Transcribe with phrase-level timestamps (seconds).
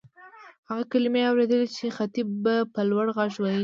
[0.69, 3.59] هغه کلیمې اورېدلې چې خطیب به په لوړ غږ وېلې.